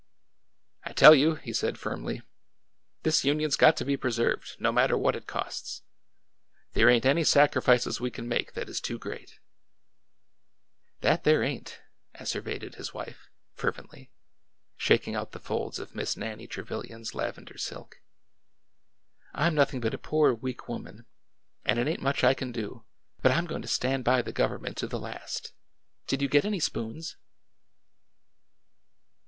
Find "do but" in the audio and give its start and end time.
22.51-23.31